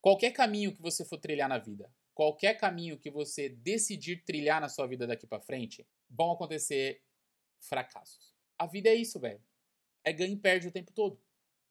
qualquer 0.00 0.32
caminho 0.32 0.72
que 0.72 0.82
você 0.82 1.04
for 1.04 1.18
trilhar 1.18 1.48
na 1.48 1.58
vida, 1.58 1.92
qualquer 2.14 2.54
caminho 2.54 2.98
que 2.98 3.10
você 3.10 3.48
decidir 3.48 4.24
trilhar 4.24 4.60
na 4.60 4.68
sua 4.68 4.86
vida 4.86 5.06
daqui 5.06 5.26
para 5.26 5.40
frente, 5.40 5.86
vão 6.08 6.32
acontecer 6.32 7.02
fracassos. 7.60 8.34
A 8.58 8.66
vida 8.66 8.88
é 8.88 8.94
isso, 8.94 9.18
velho. 9.18 9.42
É 10.04 10.12
ganho 10.12 10.34
e 10.34 10.36
perde 10.36 10.68
o 10.68 10.72
tempo 10.72 10.92
todo. 10.92 11.20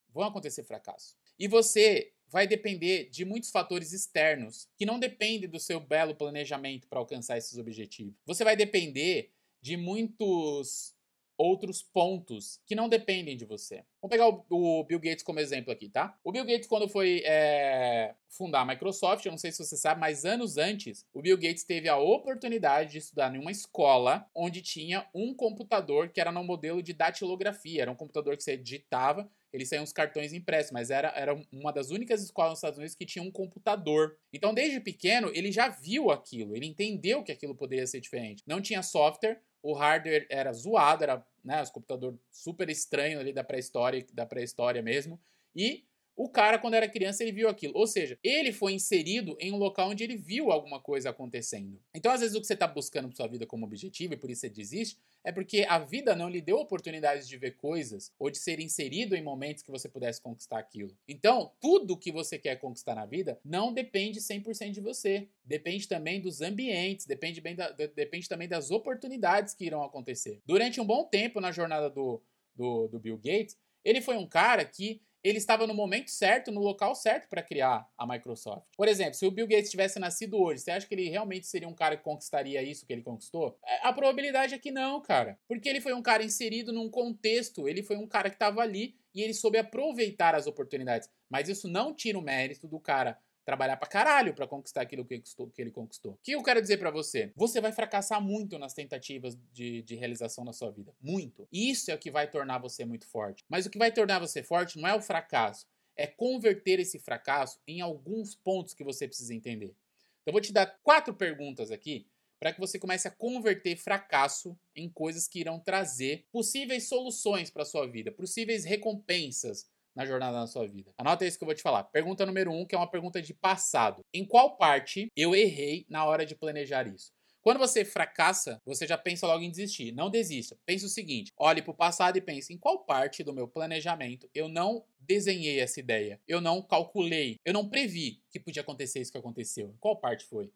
Vão 0.09 0.23
acontecer 0.23 0.63
fracassos. 0.63 1.18
E 1.37 1.47
você 1.47 2.13
vai 2.27 2.47
depender 2.47 3.09
de 3.09 3.25
muitos 3.25 3.50
fatores 3.50 3.91
externos 3.91 4.68
que 4.77 4.86
não 4.86 5.00
dependem 5.00 5.50
do 5.50 5.59
seu 5.59 5.79
belo 5.79 6.15
planejamento 6.15 6.87
para 6.87 7.00
alcançar 7.00 7.37
esses 7.37 7.57
objetivos. 7.57 8.15
Você 8.25 8.43
vai 8.43 8.55
depender 8.55 9.32
de 9.61 9.75
muitos 9.75 10.96
outros 11.39 11.82
pontos 11.82 12.60
que 12.66 12.75
não 12.75 12.89
dependem 12.89 13.38
de 13.38 13.46
você. 13.46 13.86
Vamos 14.02 14.11
pegar 14.11 14.28
o, 14.28 14.46
o, 14.50 14.84
Bill 14.84 15.00
Gates 15.00 15.24
como 15.24 15.39
exemplo 15.39 15.71
aqui, 15.71 15.88
tá? 15.88 16.20
O 16.21 16.34
Bill 16.34 16.43
Gates, 16.43 16.68
quando 16.68 16.89
foi 16.89 17.24
é, 17.25 18.14
fundar 18.28 18.62
a 18.62 18.65
Microsoft, 18.65 19.25
eu 19.25 19.32
não 19.32 19.38
sei 19.38 19.50
se 19.54 19.64
você 19.64 19.78
sabe, 19.78 20.02
mas 20.02 20.25
anos 20.25 20.57
antes, 20.57 21.06
o 21.14 21.21
Bill 21.21 21.38
Gates 21.38 21.64
teve 21.64 21.88
a 21.88 21.98
oportunidade 21.98 22.92
de 22.92 22.98
estudar 22.98 23.34
em 23.34 23.39
uma 23.39 23.52
escola 23.52 24.29
onde 24.36 24.62
tinha 24.62 25.07
um 25.15 25.34
computador 25.34 26.10
que 26.10 26.20
era 26.20 26.32
no 26.32 26.43
modelo 26.43 26.84
de 26.84 26.92
datilografia. 26.92 27.84
Era 27.84 27.92
um 27.92 27.96
computador 27.96 28.36
que 28.36 28.43
você 28.43 28.57
digitava 28.57 29.29
eles 29.51 29.68
saíam 29.68 29.84
os 29.84 29.92
cartões 29.92 30.32
impressos, 30.32 30.71
mas 30.71 30.92
era, 30.92 31.10
era 31.15 31.34
uma 31.51 31.71
das 31.71 31.90
únicas 31.90 32.22
escolas 32.22 32.52
nos 32.52 32.59
Estados 32.59 32.78
Unidos 32.78 32.95
que 32.95 33.06
tinha 33.06 33.23
um 33.23 33.31
computador. 33.31 34.16
Então, 34.31 34.53
desde 34.53 34.80
pequeno, 34.80 35.31
ele 35.34 35.52
já 35.52 35.70
viu 35.70 36.12
aquilo, 36.12 36.56
ele 36.56 36.67
entendeu 36.67 37.24
que 37.24 37.31
aquilo 37.31 37.56
poderia 37.56 37.88
ser 37.88 38.00
diferente. 38.00 38.44
Não 38.46 38.62
tinha 38.62 38.84
software, 38.84 39.42
o 39.62 39.74
hardware 39.74 40.26
era 40.30 40.52
zoado, 40.54 41.04
era 41.04 41.26
né, 41.44 41.62
os 41.62 41.70
computador 41.70 42.18
super 42.32 42.70
estranho 42.70 43.20
ali 43.20 43.34
da 43.34 43.44
pré-história, 43.44 44.06
da 44.14 44.26
pré-história 44.26 44.82
mesmo. 44.82 45.20
E 45.56 45.86
o 46.20 46.28
cara, 46.28 46.59
quando 46.59 46.73
era 46.73 46.89
criança, 46.89 47.23
ele 47.23 47.31
viu 47.31 47.48
aquilo. 47.48 47.72
Ou 47.78 47.88
seja, 47.88 48.20
ele 48.22 48.52
foi 48.52 48.73
inserido 48.73 49.38
em 49.39 49.53
um 49.53 49.56
local 49.56 49.89
onde 49.89 50.03
ele 50.03 50.17
viu 50.17 50.52
alguma 50.52 50.78
coisa 50.78 51.12
acontecendo. 51.12 51.81
Então, 51.95 52.12
às 52.12 52.20
vezes, 52.20 52.36
o 52.36 52.42
que 52.42 52.45
você 52.45 52.56
está 52.56 52.67
buscando 52.67 53.08
para 53.08 53.16
sua 53.16 53.28
vida 53.28 53.45
como 53.45 53.66
objetivo, 53.66 54.14
e 54.14 54.17
por 54.17 54.30
isso 54.30 54.42
você 54.42 54.50
desiste, 54.50 55.00
é 55.23 55.31
porque 55.31 55.66
a 55.70 55.80
vida 55.80 56.14
não 56.17 56.28
lhe 56.28 56.42
deu 56.42 56.58
oportunidades 56.58 57.25
de 57.25 57.38
ver 57.38 57.56
coisas 57.56 58.12
ou 58.20 58.30
de 58.30 58.38
ser 58.38 58.59
inserido 58.59 59.16
em 59.16 59.23
momentos 59.23 59.64
que 59.64 59.72
você 59.72 59.88
pudesse 59.88 60.22
conquistar 60.22 60.59
aquilo. 60.59 60.94
Então, 61.08 61.53
tudo 61.62 61.95
que 61.95 62.12
você 62.12 62.38
quer 62.38 62.58
conquistar 62.58 62.95
na 62.95 63.06
vida 63.06 63.40
não 63.42 63.72
depende 63.72 64.20
100% 64.20 64.72
de 64.72 64.81
você. 64.81 65.30
Depende 65.45 65.88
também 65.88 66.20
dos 66.20 66.42
ambientes, 66.42 67.06
depende, 67.06 67.40
bem 67.40 67.56
da, 67.56 67.72
depende 67.72 68.28
também 68.28 68.50
das 68.50 68.72
oportunidades 68.72 69.53
que 69.53 69.64
irão 69.64 69.84
acontecer. 69.84 70.42
Durante 70.45 70.81
um 70.81 70.86
bom 70.86 71.06
tempo 71.06 71.40
na 71.40 71.53
jornada 71.53 71.90
do, 71.90 72.22
do, 72.53 72.90
do 72.90 73.00
Bill 73.00 73.16
Gates, 73.16 73.58
ele 73.86 74.02
foi 74.02 74.17
um 74.17 74.28
cara 74.28 74.66
que 74.66 75.02
ele 75.23 75.38
estava 75.38 75.67
no 75.67 75.73
momento 75.73 76.09
certo, 76.09 76.52
no 76.52 76.62
local 76.62 76.95
certo 76.95 77.28
para 77.28 77.42
criar 77.42 77.88
a 77.98 78.08
Microsoft. 78.08 78.66
Por 78.75 78.88
exemplo, 78.88 79.16
se 79.16 79.25
o 79.25 79.31
Bill 79.31 79.48
Gates 79.48 79.70
tivesse 79.70 80.00
nascido 80.00 80.38
hoje, 80.42 80.62
você 80.62 80.72
acha 80.72 80.88
que 80.88 80.95
ele 80.95 81.09
realmente 81.09 81.48
seria 81.48 81.67
um 81.67 81.73
cara 81.73 81.98
que 81.98 82.03
conquistaria 82.03 82.62
isso 82.62 82.86
que 82.86 82.94
ele 82.94 83.02
conquistou? 83.02 83.58
É, 83.66 83.88
a 83.88 83.94
probabilidade 83.94 84.53
é 84.53 84.59
que 84.59 84.72
não, 84.72 85.02
cara. 85.02 85.38
Porque 85.47 85.67
ele 85.67 85.81
foi 85.81 85.94
um 85.94 86.02
cara 86.02 86.23
inserido 86.23 86.72
num 86.72 86.90
contexto, 86.90 87.67
ele 87.67 87.84
foi 87.84 87.97
um 87.97 88.08
cara 88.08 88.30
que 88.30 88.36
estava 88.36 88.62
ali 88.62 88.95
e 89.14 89.22
ele 89.22 89.34
soube 89.34 89.58
aproveitar 89.58 90.36
as 90.36 90.47
oportunidades. 90.47 91.09
Mas 91.30 91.50
isso 91.50 91.67
não 91.67 91.94
tira 91.94 92.17
o 92.17 92.22
mérito 92.22 92.67
do 92.67 92.80
cara 92.80 93.17
trabalhar 93.50 93.78
pra 93.78 93.89
caralho 93.89 94.36
pra 94.36 94.45
conquistar 94.45 94.81
aquilo 94.81 95.03
que, 95.03 95.19
que 95.19 95.59
ele 95.61 95.72
conquistou. 95.72 96.11
O 96.11 96.19
que 96.22 96.33
eu 96.33 96.44
quero 96.44 96.61
dizer 96.61 96.78
para 96.78 96.92
você? 96.92 97.31
Você 97.36 97.59
vai 97.59 97.72
fracassar 97.72 98.22
muito 98.22 98.59
nas 98.59 98.75
tentativas 98.75 99.36
de, 99.52 99.81
de 99.81 99.95
realização 99.95 100.44
na 100.44 100.53
sua 100.53 100.69
vida. 100.69 100.94
Muito. 101.02 101.47
Isso 101.51 101.90
é 101.90 101.96
o 101.96 101.97
que 101.97 102.12
vai 102.12 102.29
tornar 102.29 102.59
você 102.59 102.85
muito 102.85 103.07
forte. 103.07 103.44
Mas 103.50 103.66
o 103.66 103.72
que 103.72 103.79
vai 103.79 103.91
tornar 103.91 104.19
você 104.19 104.44
forte 104.44 104.78
não 104.78 104.88
é 104.88 104.94
o 104.94 105.01
fracasso, 105.01 105.66
é 105.96 106.06
converter 106.06 106.79
esse 106.79 107.00
fracasso 107.00 107.59
em 107.68 107.81
alguns 107.81 108.35
pontos 108.35 108.75
que 108.75 108.84
você 108.84 109.07
precisa 109.07 109.34
entender. 109.34 109.75
Então, 110.22 110.28
eu 110.28 110.31
vou 110.34 110.41
te 110.41 110.53
dar 110.53 110.68
quatro 110.84 111.16
perguntas 111.16 111.72
aqui 111.72 112.06
para 112.40 112.53
que 112.53 112.59
você 112.59 112.78
comece 112.78 113.07
a 113.07 113.12
converter 113.12 113.75
fracasso 113.78 114.56
em 114.75 114.88
coisas 114.88 115.28
que 115.28 115.40
irão 115.40 115.59
trazer 115.59 116.28
possíveis 116.31 116.88
soluções 116.88 117.50
para 117.50 117.66
sua 117.66 117.88
vida, 117.88 118.12
possíveis 118.12 118.63
recompensas, 118.63 119.68
na 120.00 120.06
jornada 120.06 120.40
da 120.40 120.48
sua 120.48 120.66
vida. 120.66 120.94
Anota 120.98 121.26
isso 121.26 121.38
que 121.38 121.44
eu 121.44 121.46
vou 121.46 121.54
te 121.54 121.62
falar. 121.62 121.84
Pergunta 121.84 122.26
número 122.26 122.54
um, 122.54 122.66
que 122.66 122.74
é 122.74 122.78
uma 122.78 122.90
pergunta 122.90 123.22
de 123.22 123.34
passado. 123.34 124.02
Em 124.14 124.26
qual 124.26 124.56
parte 124.56 125.12
eu 125.14 125.36
errei 125.36 125.86
na 125.90 126.06
hora 126.06 126.26
de 126.26 126.36
planejar 126.36 126.88
isso? 126.88 127.12
Quando 127.42 127.58
você 127.58 127.84
fracassa, 127.84 128.62
você 128.66 128.88
já 128.88 128.98
pensa 128.98 129.28
logo 129.28 129.44
em 129.44 129.52
desistir. 129.52 129.92
Não 129.92 130.10
desista. 130.10 130.58
Pense 130.66 130.86
o 130.86 130.90
seguinte: 130.90 131.34
olhe 131.38 131.62
para 131.62 131.72
o 131.72 131.76
passado 131.76 132.18
e 132.18 132.22
pense 132.22 132.54
em 132.54 132.58
qual 132.58 132.86
parte 132.86 133.24
do 133.26 133.34
meu 133.34 133.46
planejamento 133.46 134.30
eu 134.34 134.48
não 134.48 134.86
desenhei 135.02 135.60
essa 135.60 135.82
ideia, 135.82 136.22
eu 136.26 136.40
não 136.40 136.62
calculei, 136.62 137.38
eu 137.44 137.52
não 137.52 137.68
previ 137.68 138.22
que 138.30 138.40
podia 138.40 138.62
acontecer 138.62 139.02
isso 139.02 139.12
que 139.12 139.18
aconteceu. 139.18 139.76
Qual 139.81 140.00
parte 140.00 140.26
foi? 140.26 140.50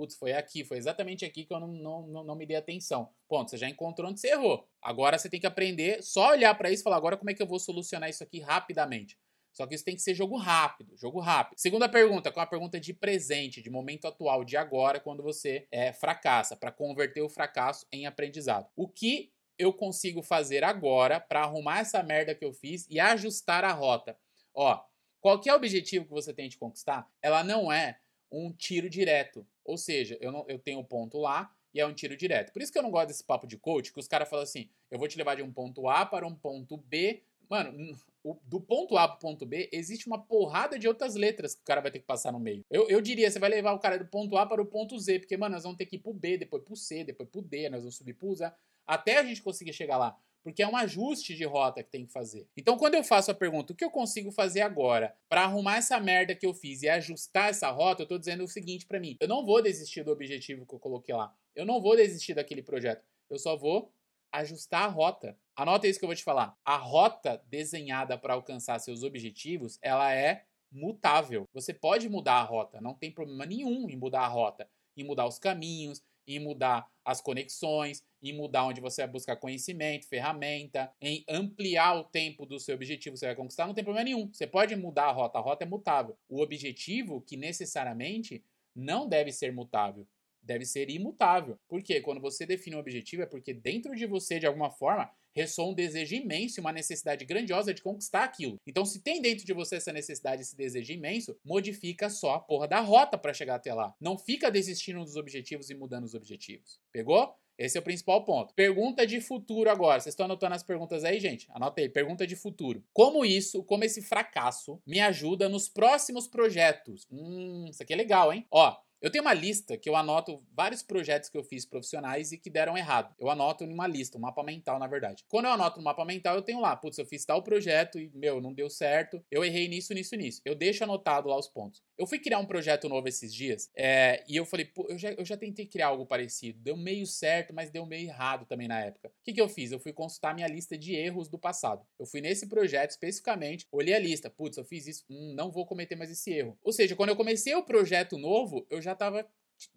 Putz, 0.00 0.16
foi 0.16 0.32
aqui, 0.32 0.64
foi 0.64 0.78
exatamente 0.78 1.26
aqui 1.26 1.44
que 1.44 1.52
eu 1.52 1.60
não, 1.60 1.68
não, 1.68 2.06
não, 2.06 2.24
não 2.24 2.34
me 2.34 2.46
dei 2.46 2.56
atenção. 2.56 3.10
Ponto, 3.28 3.50
você 3.50 3.58
já 3.58 3.68
encontrou 3.68 4.08
onde 4.08 4.18
você 4.18 4.28
errou. 4.28 4.66
Agora 4.80 5.18
você 5.18 5.28
tem 5.28 5.38
que 5.38 5.46
aprender, 5.46 6.02
só 6.02 6.30
olhar 6.30 6.54
para 6.54 6.70
isso 6.70 6.82
e 6.82 6.84
falar, 6.84 6.96
agora 6.96 7.18
como 7.18 7.28
é 7.28 7.34
que 7.34 7.42
eu 7.42 7.46
vou 7.46 7.58
solucionar 7.58 8.08
isso 8.08 8.24
aqui 8.24 8.40
rapidamente? 8.40 9.18
Só 9.52 9.66
que 9.66 9.74
isso 9.74 9.84
tem 9.84 9.94
que 9.94 10.00
ser 10.00 10.14
jogo 10.14 10.38
rápido, 10.38 10.96
jogo 10.96 11.20
rápido. 11.20 11.58
Segunda 11.58 11.86
pergunta, 11.86 12.32
com 12.32 12.40
é 12.40 12.42
a 12.42 12.46
pergunta 12.46 12.80
de 12.80 12.94
presente, 12.94 13.60
de 13.60 13.68
momento 13.68 14.08
atual, 14.08 14.42
de 14.42 14.56
agora, 14.56 14.98
quando 14.98 15.22
você 15.22 15.68
é, 15.70 15.92
fracassa, 15.92 16.56
para 16.56 16.72
converter 16.72 17.20
o 17.20 17.28
fracasso 17.28 17.86
em 17.92 18.06
aprendizado. 18.06 18.70
O 18.74 18.88
que 18.88 19.30
eu 19.58 19.70
consigo 19.70 20.22
fazer 20.22 20.64
agora 20.64 21.20
para 21.20 21.42
arrumar 21.42 21.80
essa 21.80 22.02
merda 22.02 22.34
que 22.34 22.44
eu 22.46 22.54
fiz 22.54 22.86
e 22.88 22.98
ajustar 22.98 23.66
a 23.66 23.72
rota? 23.74 24.16
Ó, 24.54 24.82
qualquer 25.20 25.52
objetivo 25.52 26.06
que 26.06 26.10
você 26.10 26.32
tente 26.32 26.56
conquistar, 26.56 27.06
ela 27.20 27.44
não 27.44 27.70
é 27.70 27.98
um 28.30 28.52
tiro 28.52 28.88
direto. 28.88 29.46
Ou 29.64 29.76
seja, 29.76 30.16
eu, 30.20 30.30
não, 30.32 30.44
eu 30.48 30.58
tenho 30.58 30.80
um 30.80 30.84
ponto 30.84 31.18
lá 31.18 31.54
e 31.72 31.80
é 31.80 31.86
um 31.86 31.94
tiro 31.94 32.16
direto. 32.16 32.52
Por 32.52 32.62
isso 32.62 32.72
que 32.72 32.78
eu 32.78 32.82
não 32.82 32.90
gosto 32.90 33.08
desse 33.08 33.24
papo 33.24 33.46
de 33.46 33.56
coach, 33.56 33.92
que 33.92 34.00
os 34.00 34.08
caras 34.08 34.28
falam 34.28 34.42
assim: 34.42 34.68
eu 34.90 34.98
vou 34.98 35.08
te 35.08 35.16
levar 35.16 35.36
de 35.36 35.42
um 35.42 35.52
ponto 35.52 35.88
A 35.88 36.04
para 36.04 36.26
um 36.26 36.34
ponto 36.34 36.76
B. 36.76 37.22
Mano, 37.48 37.96
o, 38.22 38.38
do 38.44 38.60
ponto 38.60 38.96
A 38.96 39.08
para 39.08 39.16
o 39.16 39.20
ponto 39.20 39.44
B, 39.44 39.68
existe 39.72 40.06
uma 40.06 40.22
porrada 40.22 40.78
de 40.78 40.86
outras 40.86 41.14
letras 41.14 41.54
que 41.54 41.62
o 41.62 41.64
cara 41.64 41.80
vai 41.80 41.90
ter 41.90 41.98
que 41.98 42.06
passar 42.06 42.32
no 42.32 42.38
meio. 42.38 42.64
Eu, 42.70 42.88
eu 42.88 43.00
diria, 43.00 43.30
você 43.30 43.38
vai 43.38 43.50
levar 43.50 43.72
o 43.72 43.78
cara 43.78 43.98
do 43.98 44.06
ponto 44.06 44.36
A 44.36 44.46
para 44.46 44.62
o 44.62 44.66
ponto 44.66 44.98
Z, 44.98 45.20
porque, 45.20 45.36
mano, 45.36 45.54
nós 45.54 45.64
vamos 45.64 45.78
ter 45.78 45.86
que 45.86 45.96
ir 45.96 46.00
pro 46.00 46.12
B, 46.12 46.38
depois 46.38 46.62
pro 46.62 46.76
C, 46.76 47.02
depois 47.02 47.28
pro 47.28 47.42
D, 47.42 47.68
nós 47.68 47.80
vamos 47.80 47.96
subir 47.96 48.14
pro 48.14 48.34
Z, 48.34 48.52
até 48.86 49.18
a 49.18 49.24
gente 49.24 49.42
conseguir 49.42 49.72
chegar 49.72 49.96
lá 49.96 50.16
porque 50.42 50.62
é 50.62 50.68
um 50.68 50.76
ajuste 50.76 51.34
de 51.34 51.44
rota 51.44 51.82
que 51.82 51.90
tem 51.90 52.06
que 52.06 52.12
fazer. 52.12 52.48
Então, 52.56 52.76
quando 52.76 52.94
eu 52.94 53.04
faço 53.04 53.30
a 53.30 53.34
pergunta, 53.34 53.72
o 53.72 53.76
que 53.76 53.84
eu 53.84 53.90
consigo 53.90 54.30
fazer 54.30 54.62
agora 54.62 55.14
para 55.28 55.42
arrumar 55.42 55.76
essa 55.76 55.98
merda 56.00 56.34
que 56.34 56.46
eu 56.46 56.54
fiz 56.54 56.82
e 56.82 56.88
ajustar 56.88 57.50
essa 57.50 57.70
rota, 57.70 58.02
eu 58.02 58.04
estou 58.04 58.18
dizendo 58.18 58.44
o 58.44 58.48
seguinte 58.48 58.86
para 58.86 59.00
mim: 59.00 59.16
eu 59.20 59.28
não 59.28 59.44
vou 59.44 59.62
desistir 59.62 60.02
do 60.02 60.10
objetivo 60.10 60.66
que 60.66 60.74
eu 60.74 60.78
coloquei 60.78 61.14
lá. 61.14 61.34
Eu 61.54 61.64
não 61.64 61.80
vou 61.80 61.96
desistir 61.96 62.34
daquele 62.34 62.62
projeto. 62.62 63.04
Eu 63.28 63.38
só 63.38 63.56
vou 63.56 63.92
ajustar 64.32 64.84
a 64.84 64.88
rota. 64.88 65.36
Anota 65.56 65.86
isso 65.86 65.98
que 65.98 66.04
eu 66.04 66.08
vou 66.08 66.16
te 66.16 66.24
falar. 66.24 66.56
A 66.64 66.76
rota 66.76 67.42
desenhada 67.48 68.16
para 68.16 68.34
alcançar 68.34 68.78
seus 68.78 69.02
objetivos, 69.02 69.78
ela 69.82 70.14
é 70.14 70.44
mutável. 70.70 71.48
Você 71.52 71.74
pode 71.74 72.08
mudar 72.08 72.34
a 72.34 72.42
rota, 72.42 72.80
não 72.80 72.94
tem 72.94 73.10
problema 73.10 73.44
nenhum 73.44 73.90
em 73.90 73.96
mudar 73.96 74.20
a 74.20 74.28
rota, 74.28 74.68
em 74.96 75.04
mudar 75.04 75.26
os 75.26 75.38
caminhos, 75.38 76.00
em 76.26 76.38
mudar 76.38 76.88
as 77.04 77.20
conexões, 77.20 78.04
em 78.22 78.36
mudar 78.36 78.66
onde 78.66 78.80
você 78.80 79.02
vai 79.02 79.10
buscar 79.12 79.36
conhecimento, 79.36 80.08
ferramenta, 80.08 80.92
em 81.00 81.24
ampliar 81.28 81.94
o 81.98 82.04
tempo 82.04 82.44
do 82.46 82.58
seu 82.58 82.74
objetivo 82.74 83.14
que 83.14 83.20
você 83.20 83.26
vai 83.26 83.36
conquistar, 83.36 83.66
não 83.66 83.74
tem 83.74 83.84
problema 83.84 84.04
nenhum. 84.04 84.30
Você 84.32 84.46
pode 84.46 84.74
mudar 84.76 85.06
a 85.06 85.12
rota, 85.12 85.38
a 85.38 85.42
rota 85.42 85.64
é 85.64 85.66
mutável. 85.66 86.16
O 86.28 86.40
objetivo 86.40 87.20
que 87.22 87.36
necessariamente 87.36 88.44
não 88.74 89.08
deve 89.08 89.32
ser 89.32 89.52
mutável, 89.52 90.06
deve 90.42 90.64
ser 90.64 90.90
imutável. 90.90 91.58
Porque 91.68 92.00
quando 92.00 92.20
você 92.20 92.46
define 92.46 92.76
um 92.76 92.80
objetivo 92.80 93.22
é 93.22 93.26
porque 93.26 93.52
dentro 93.52 93.94
de 93.94 94.06
você, 94.06 94.38
de 94.38 94.46
alguma 94.46 94.70
forma, 94.70 95.10
ressoa 95.34 95.70
um 95.70 95.74
desejo 95.74 96.14
imenso 96.14 96.60
uma 96.60 96.72
necessidade 96.72 97.24
grandiosa 97.24 97.72
de 97.72 97.82
conquistar 97.82 98.24
aquilo. 98.24 98.58
Então, 98.66 98.84
se 98.84 99.00
tem 99.00 99.22
dentro 99.22 99.44
de 99.44 99.52
você 99.52 99.76
essa 99.76 99.92
necessidade, 99.92 100.42
esse 100.42 100.56
desejo 100.56 100.92
imenso, 100.92 101.36
modifica 101.44 102.10
só 102.10 102.34
a 102.34 102.40
porra 102.40 102.66
da 102.66 102.80
rota 102.80 103.16
para 103.16 103.32
chegar 103.32 103.56
até 103.56 103.72
lá. 103.72 103.94
Não 104.00 104.18
fica 104.18 104.50
desistindo 104.50 105.04
dos 105.04 105.16
objetivos 105.16 105.70
e 105.70 105.74
mudando 105.74 106.04
os 106.04 106.14
objetivos. 106.14 106.80
Pegou? 106.92 107.34
Esse 107.60 107.76
é 107.76 107.80
o 107.80 107.84
principal 107.84 108.24
ponto. 108.24 108.54
Pergunta 108.54 109.06
de 109.06 109.20
futuro 109.20 109.68
agora. 109.68 110.00
Vocês 110.00 110.14
estão 110.14 110.24
anotando 110.24 110.54
as 110.54 110.62
perguntas 110.62 111.04
aí, 111.04 111.20
gente? 111.20 111.46
Anota 111.50 111.82
aí. 111.82 111.90
Pergunta 111.90 112.26
de 112.26 112.34
futuro. 112.34 112.82
Como 112.90 113.22
isso, 113.22 113.62
como 113.64 113.84
esse 113.84 114.00
fracasso 114.00 114.80
me 114.86 114.98
ajuda 114.98 115.46
nos 115.46 115.68
próximos 115.68 116.26
projetos? 116.26 117.06
Hum, 117.12 117.66
isso 117.68 117.82
aqui 117.82 117.92
é 117.92 117.96
legal, 117.96 118.32
hein? 118.32 118.46
Ó, 118.50 118.74
Eu 119.00 119.10
tenho 119.10 119.24
uma 119.24 119.32
lista 119.32 119.78
que 119.78 119.88
eu 119.88 119.96
anoto 119.96 120.44
vários 120.52 120.82
projetos 120.82 121.30
que 121.30 121.38
eu 121.38 121.42
fiz 121.42 121.64
profissionais 121.64 122.32
e 122.32 122.38
que 122.38 122.50
deram 122.50 122.76
errado. 122.76 123.14
Eu 123.18 123.30
anoto 123.30 123.64
em 123.64 123.72
uma 123.72 123.86
lista, 123.86 124.18
um 124.18 124.20
mapa 124.20 124.42
mental, 124.42 124.78
na 124.78 124.86
verdade. 124.86 125.24
Quando 125.26 125.46
eu 125.46 125.52
anoto 125.52 125.78
no 125.78 125.84
mapa 125.84 126.04
mental, 126.04 126.36
eu 126.36 126.42
tenho 126.42 126.60
lá, 126.60 126.76
putz, 126.76 126.98
eu 126.98 127.06
fiz 127.06 127.24
tal 127.24 127.42
projeto 127.42 127.98
e, 127.98 128.10
meu, 128.14 128.42
não 128.42 128.52
deu 128.52 128.68
certo. 128.68 129.24
Eu 129.30 129.42
errei 129.42 129.68
nisso, 129.68 129.94
nisso, 129.94 130.14
nisso. 130.16 130.42
Eu 130.44 130.54
deixo 130.54 130.84
anotado 130.84 131.28
lá 131.28 131.38
os 131.38 131.48
pontos. 131.48 131.82
Eu 131.96 132.06
fui 132.06 132.18
criar 132.18 132.38
um 132.38 132.46
projeto 132.46 132.88
novo 132.88 133.08
esses 133.08 133.32
dias 133.32 133.70
é, 133.76 134.24
e 134.28 134.36
eu 134.36 134.44
falei, 134.44 134.66
pô, 134.66 134.86
eu 134.88 134.98
já, 134.98 135.12
eu 135.12 135.24
já 135.24 135.36
tentei 135.36 135.66
criar 135.66 135.88
algo 135.88 136.06
parecido. 136.06 136.58
Deu 136.60 136.76
meio 136.76 137.06
certo, 137.06 137.54
mas 137.54 137.70
deu 137.70 137.86
meio 137.86 138.08
errado 138.08 138.46
também 138.46 138.68
na 138.68 138.80
época. 138.80 139.08
O 139.08 139.12
que, 139.22 139.32
que 139.32 139.40
eu 139.40 139.48
fiz? 139.48 139.72
Eu 139.72 139.80
fui 139.80 139.92
consultar 139.92 140.34
minha 140.34 140.46
lista 140.46 140.76
de 140.76 140.94
erros 140.94 141.28
do 141.28 141.38
passado. 141.38 141.86
Eu 141.98 142.06
fui 142.06 142.20
nesse 142.20 142.46
projeto 142.46 142.90
especificamente, 142.90 143.66
olhei 143.72 143.94
a 143.94 143.98
lista. 143.98 144.30
Putz, 144.30 144.56
eu 144.56 144.64
fiz 144.64 144.86
isso, 144.86 145.04
hum, 145.10 145.34
não 145.34 145.50
vou 145.50 145.66
cometer 145.66 145.96
mais 145.96 146.10
esse 146.10 146.30
erro. 146.30 146.58
Ou 146.62 146.72
seja, 146.72 146.96
quando 146.96 147.10
eu 147.10 147.16
comecei 147.16 147.54
o 147.54 147.62
projeto 147.62 148.18
novo, 148.18 148.66
eu 148.70 148.80
já 148.80 148.89
tava. 148.94 149.26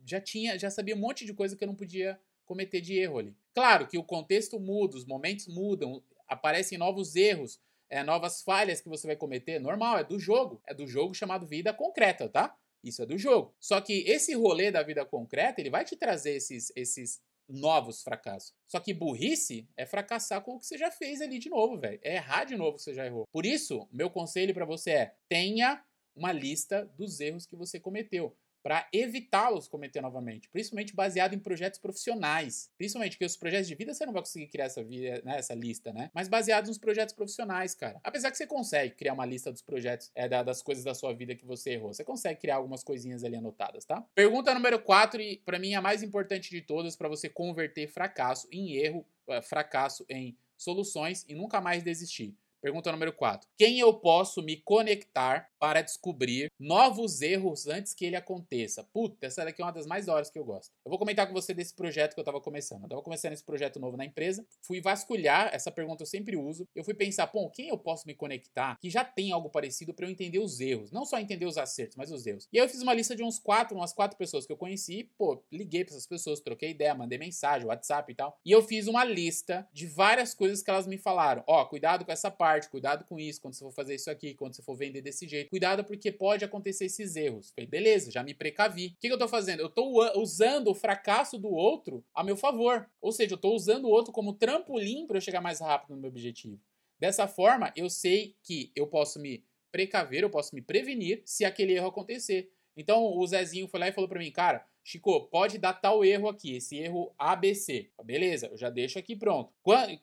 Já 0.06 0.22
tinha, 0.22 0.58
já 0.58 0.70
sabia 0.70 0.96
um 0.96 1.00
monte 1.00 1.26
de 1.26 1.34
coisa 1.34 1.56
que 1.56 1.64
eu 1.64 1.68
não 1.68 1.76
podia 1.76 2.20
cometer 2.46 2.82
de 2.82 2.98
erro 2.98 3.20
ali. 3.20 3.36
Claro 3.54 3.88
que 3.88 3.98
o 3.98 4.04
contexto 4.04 4.60
muda, 4.60 4.96
os 4.96 5.06
momentos 5.06 5.48
mudam, 5.48 6.02
aparecem 6.28 6.78
novos 6.78 7.16
erros, 7.16 7.60
é, 7.90 8.04
novas 8.04 8.42
falhas 8.42 8.82
que 8.82 8.90
você 8.90 9.06
vai 9.06 9.16
cometer, 9.16 9.60
normal, 9.60 9.98
é 9.98 10.04
do 10.04 10.20
jogo. 10.20 10.62
É 10.66 10.74
do 10.74 10.88
jogo 10.88 11.14
chamado 11.14 11.46
vida 11.46 11.74
concreta, 11.74 12.28
tá? 12.28 12.58
Isso 12.84 13.02
é 13.02 13.06
do 13.06 13.18
jogo. 13.18 13.54
Só 13.60 13.80
que 13.80 14.04
esse 14.08 14.34
rolê 14.34 14.72
da 14.72 14.84
vida 14.84 15.06
concreta, 15.06 15.62
ele 15.62 15.70
vai 15.70 15.86
te 15.86 15.96
trazer 15.96 16.36
esses, 16.36 16.72
esses 16.76 17.22
novos 17.48 18.02
fracassos. 18.02 18.54
Só 18.68 18.80
que 18.80 18.94
burrice 18.94 19.68
é 19.78 19.86
fracassar 19.86 20.42
com 20.42 20.56
o 20.56 20.60
que 20.60 20.66
você 20.66 20.78
já 20.78 20.92
fez 20.92 21.22
ali 21.22 21.40
de 21.40 21.50
novo, 21.50 21.78
velho. 21.78 22.00
É 22.02 22.16
errar 22.16 22.46
de 22.46 22.56
novo 22.56 22.78
que 22.78 22.84
você 22.84 22.94
já 22.94 23.06
errou. 23.06 23.28
Por 23.32 23.46
isso, 23.46 23.88
meu 23.92 24.10
conselho 24.10 24.54
para 24.54 24.66
você 24.66 24.92
é: 24.92 25.16
tenha 25.30 25.84
uma 26.16 26.32
lista 26.32 26.86
dos 26.98 27.20
erros 27.20 27.46
que 27.46 27.56
você 27.56 27.80
cometeu 27.80 28.36
para 28.64 28.88
evitá-los 28.94 29.68
cometer 29.68 30.02
novamente, 30.02 30.48
principalmente 30.50 30.96
baseado 30.96 31.34
em 31.34 31.40
projetos 31.40 31.80
profissionais. 31.80 32.72
Principalmente 32.78 33.18
que 33.18 33.26
os 33.26 33.36
projetos 33.36 33.68
de 33.68 33.76
vida 33.76 33.94
você 33.94 34.06
não 34.06 34.14
vai 34.14 34.22
conseguir 34.22 34.48
criar 34.48 34.66
essa, 34.66 34.82
né, 34.82 35.38
essa 35.38 35.54
lista, 35.54 35.92
né? 35.92 36.10
Mas 36.14 36.30
baseado 36.30 36.68
nos 36.68 36.78
projetos 36.78 37.14
profissionais, 37.14 37.76
cara. 37.76 38.00
Apesar 38.02 38.32
que 38.32 38.38
você 38.38 38.48
consegue 38.48 38.96
criar 38.96 39.14
uma 39.14 39.26
lista 39.26 39.52
dos 39.52 39.62
projetos, 39.62 40.10
é, 40.16 40.30
das 40.30 40.62
coisas 40.62 40.86
da 40.86 40.96
sua 40.96 41.14
vida 41.14 41.36
que 41.36 41.46
você 41.46 41.72
errou. 41.72 41.94
Você 41.94 42.06
consegue 42.06 42.40
criar 42.40 42.56
algumas 42.56 42.84
coisinhas 42.84 43.24
ali 43.24 43.36
anotadas, 43.36 43.84
tá? 43.84 44.02
Pergunta 44.16 44.54
número 44.54 44.80
4, 44.80 45.22
e 45.22 45.38
para 45.38 45.60
mim 45.60 45.76
a 45.76 45.82
mais 45.82 46.02
importante 46.02 46.50
de 46.50 46.62
todas, 46.62 46.96
para 46.96 47.10
você 47.10 47.28
converter 47.28 47.88
fracasso 47.88 48.48
em 48.50 48.78
erro, 48.78 49.06
é, 49.28 49.42
fracasso 49.42 50.06
em 50.10 50.38
soluções 50.58 51.26
e 51.28 51.36
nunca 51.36 51.60
mais 51.60 51.84
desistir. 51.84 52.34
Pergunta 52.64 52.94
número 52.94 53.12
4. 53.12 53.46
Quem 53.58 53.78
eu 53.78 53.94
posso 53.94 54.42
me 54.42 54.56
conectar 54.56 55.50
para 55.60 55.82
descobrir 55.82 56.50
novos 56.58 57.22
erros 57.22 57.68
antes 57.68 57.94
que 57.94 58.06
ele 58.06 58.16
aconteça? 58.16 58.86
Puta, 58.86 59.28
essa 59.28 59.44
daqui 59.44 59.62
é 59.62 59.66
uma 59.66 59.74
das 59.74 59.86
mais 59.86 60.08
horas 60.08 60.30
que 60.30 60.40
eu 60.40 60.46
gosto. 60.46 60.72
Eu 60.86 60.90
vou 60.90 60.98
comentar 60.98 61.28
com 61.28 61.34
você 61.34 61.54
desse 61.54 61.76
projeto 61.76 62.14
que 62.14 62.22
eu 62.22 62.24
estava 62.24 62.40
começando. 62.40 62.84
Eu 62.84 62.86
estava 62.86 63.02
começando 63.02 63.34
esse 63.34 63.44
projeto 63.44 63.82
novo 63.82 63.98
na 63.98 64.06
empresa. 64.06 64.46
Fui 64.62 64.80
vasculhar, 64.80 65.50
essa 65.54 65.70
pergunta 65.72 66.04
eu 66.04 66.08
sempre 66.08 66.38
uso. 66.38 66.66
Eu 66.74 66.86
fui 66.86 66.94
pensar, 66.94 67.28
pô, 67.28 67.50
quem 67.50 67.68
eu 67.68 67.78
posso 67.78 68.08
me 68.08 68.16
conectar 68.16 68.78
que 68.80 68.90
já 68.90 69.04
tem 69.04 69.34
algo 69.34 69.50
parecido 69.50 69.94
para 69.94 70.06
eu 70.06 70.10
entender 70.10 70.40
os 70.40 70.62
erros? 70.62 70.90
Não 70.90 71.06
só 71.06 71.20
entender 71.20 71.46
os 71.46 71.58
acertos, 71.58 71.98
mas 71.98 72.14
os 72.14 72.26
erros. 72.26 72.48
E 72.50 72.58
aí 72.58 72.66
eu 72.66 72.70
fiz 72.70 72.82
uma 72.82 72.94
lista 72.94 73.14
de 73.14 73.24
uns 73.24 73.40
quatro, 73.40 73.76
umas 73.76 73.92
quatro 73.92 74.18
pessoas 74.18 74.46
que 74.46 74.54
eu 74.54 74.58
conheci. 74.58 75.12
Pô, 75.18 75.44
liguei 75.52 75.84
para 75.84 75.96
essas 75.96 76.08
pessoas, 76.08 76.40
troquei 76.40 76.70
ideia, 76.70 76.96
mandei 76.96 77.18
mensagem, 77.18 77.68
WhatsApp 77.68 78.10
e 78.10 78.16
tal. 78.16 78.40
E 78.46 78.54
eu 78.54 78.62
fiz 78.62 78.88
uma 78.88 79.04
lista 79.04 79.68
de 79.74 79.86
várias 79.86 80.34
coisas 80.34 80.64
que 80.64 80.70
elas 80.70 80.88
me 80.88 80.98
falaram. 80.98 81.44
Ó, 81.46 81.66
cuidado 81.66 82.06
com 82.06 82.12
essa 82.14 82.32
parte 82.32 82.53
parte, 82.54 82.70
cuidado 82.70 83.04
com 83.06 83.20
isso, 83.20 83.42
quando 83.42 83.56
você 83.56 83.64
for 83.64 83.72
fazer 83.72 83.96
isso 83.96 84.10
aqui, 84.12 84.34
quando 84.36 84.56
você 84.56 84.62
for 84.62 84.76
vender 84.76 85.02
desse 85.02 85.28
jeito, 85.28 85.50
cuidado 85.50 85.84
porque 85.84 86.12
pode 86.12 86.46
acontecer 86.46 86.86
esses 86.86 87.16
erros. 87.16 87.52
Falei, 87.52 87.68
beleza, 87.68 88.12
já 88.12 88.24
me 88.24 88.34
precavi. 88.34 88.88
O 88.88 88.90
que, 89.00 89.08
que 89.08 89.14
eu 89.14 89.18
tô 89.18 89.28
fazendo? 89.28 89.62
Eu 89.62 89.70
tô 89.70 90.04
usando 90.20 90.70
o 90.70 90.76
fracasso 90.76 91.38
do 91.38 91.52
outro 91.52 92.04
a 92.14 92.24
meu 92.24 92.38
favor. 92.38 92.88
Ou 93.02 93.12
seja, 93.12 93.34
eu 93.34 93.38
tô 93.38 93.54
usando 93.54 93.86
o 93.86 93.90
outro 93.90 94.14
como 94.14 94.34
trampolim 94.34 95.08
para 95.08 95.18
eu 95.18 95.22
chegar 95.22 95.42
mais 95.42 95.60
rápido 95.60 95.96
no 95.96 96.02
meu 96.02 96.10
objetivo. 96.10 96.60
Dessa 97.00 97.28
forma, 97.28 97.74
eu 97.76 97.90
sei 97.90 98.36
que 98.44 98.72
eu 98.76 98.88
posso 98.88 99.20
me 99.20 99.44
precaver, 99.72 100.24
eu 100.24 100.30
posso 100.30 100.54
me 100.54 100.62
prevenir 100.62 101.24
se 101.26 101.44
aquele 101.44 101.74
erro 101.74 101.88
acontecer. 101.88 102.52
Então 102.78 103.04
o 103.18 103.28
Zezinho 103.28 103.68
foi 103.68 103.80
lá 103.80 103.88
e 103.88 103.92
falou 103.92 104.08
para 104.08 104.20
mim, 104.20 104.32
cara, 104.32 104.66
Chico, 104.86 105.28
pode 105.30 105.58
dar 105.58 105.74
tal 105.74 106.04
erro 106.04 106.28
aqui, 106.28 106.58
esse 106.58 106.78
erro 106.78 107.14
ABC. 107.18 107.90
Beleza, 108.04 108.48
eu 108.48 108.58
já 108.58 108.70
deixo 108.70 109.00
aqui 109.00 109.16
pronto. 109.16 109.54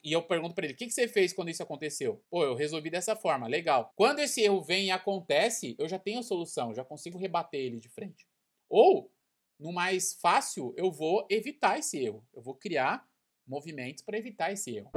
E 0.03 0.11
eu 0.13 0.23
pergunto 0.23 0.55
para 0.55 0.65
ele, 0.65 0.73
o 0.73 0.77
que, 0.77 0.87
que 0.87 0.93
você 0.93 1.07
fez 1.07 1.35
quando 1.35 1.51
isso 1.51 1.63
aconteceu? 1.63 2.25
Pô, 2.31 2.43
eu 2.43 2.55
resolvi 2.55 2.89
dessa 2.89 3.15
forma, 3.15 3.47
legal. 3.47 3.93
Quando 3.95 4.21
esse 4.21 4.41
erro 4.41 4.63
vem 4.63 4.87
e 4.87 4.91
acontece, 4.91 5.77
eu 5.79 5.87
já 5.87 5.99
tenho 5.99 6.21
a 6.21 6.23
solução, 6.23 6.75
já 6.75 6.83
consigo 6.83 7.19
rebater 7.19 7.61
ele 7.61 7.79
de 7.79 7.91
frente. 7.91 8.27
Ou, 8.71 9.13
no 9.59 9.71
mais 9.71 10.15
fácil, 10.15 10.73
eu 10.77 10.91
vou 10.91 11.27
evitar 11.29 11.79
esse 11.79 11.99
erro. 12.03 12.27
Eu 12.33 12.41
vou 12.41 12.55
criar 12.55 13.07
movimentos 13.47 14.03
para 14.03 14.17
evitar 14.17 14.51
esse 14.51 14.77
erro. 14.77 14.91